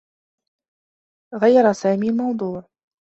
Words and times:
غيّر 1.35 1.73
سامي 1.73 2.09
الموضوع. 2.09 2.65